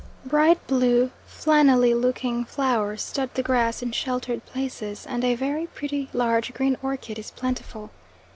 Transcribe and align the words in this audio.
Bright 0.25 0.65
blue, 0.65 1.11
flannelly 1.27 1.93
looking 1.93 2.43
flowers 2.43 3.03
stud 3.03 3.31
the 3.35 3.43
grass 3.43 3.83
in 3.83 3.91
sheltered 3.91 4.43
places 4.47 5.05
and 5.05 5.23
a 5.23 5.35
very 5.35 5.67
pretty 5.67 6.09
large 6.11 6.55
green 6.55 6.75
orchid 6.81 7.19
is 7.19 7.29
plentiful. 7.29 7.91